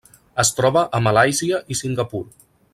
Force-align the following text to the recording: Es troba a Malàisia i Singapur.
Es 0.43 0.51
troba 0.59 0.83
a 0.99 1.03
Malàisia 1.09 1.61
i 1.77 1.81
Singapur. 1.83 2.25